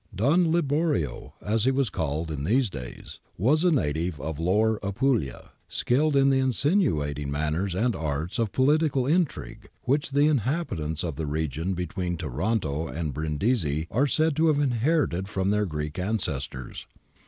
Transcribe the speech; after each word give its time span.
* 0.07 0.15
Don 0.15 0.51
Liborio,' 0.51 1.33
as 1.43 1.65
he 1.65 1.69
was 1.71 1.91
called 1.91 2.31
in 2.31 2.43
these 2.43 2.71
days, 2.71 3.19
was 3.37 3.63
a 3.63 3.69
native 3.69 4.19
of 4.19 4.39
lower 4.39 4.83
Apulia, 4.83 5.51
skilled 5.67 6.15
in 6.15 6.31
the 6.31 6.39
insinuating 6.39 7.29
manners 7.29 7.75
and 7.75 7.95
arts 7.95 8.39
of 8.39 8.51
political 8.51 9.05
intrigue 9.05 9.69
which 9.83 10.09
the 10.09 10.25
inhabit 10.27 10.79
ants 10.79 11.03
of 11.03 11.17
the 11.17 11.27
region 11.27 11.75
between 11.75 12.17
Taranto 12.17 12.87
and 12.87 13.13
Brindisi 13.13 13.85
are 13.91 14.07
said 14.07 14.35
to 14.37 14.47
have 14.47 14.57
inherited 14.57 15.27
from 15.27 15.51
their 15.51 15.67
Greek 15.67 15.99
ancestors. 15.99 16.87